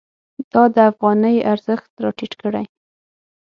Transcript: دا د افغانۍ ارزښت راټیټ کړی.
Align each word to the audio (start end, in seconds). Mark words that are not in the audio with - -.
دا 0.51 0.63
د 0.75 0.77
افغانۍ 0.91 1.35
ارزښت 1.53 1.89
راټیټ 2.03 2.33
کړی. 2.41 2.65